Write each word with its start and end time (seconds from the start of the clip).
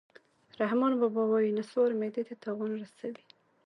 رحمان 0.61 0.91
بابا 1.01 1.23
وایي: 1.27 1.49
نصوار 1.59 1.91
معدې 1.99 2.23
ته 2.27 2.35
تاوان 2.43 2.71
رسوي 2.81 3.23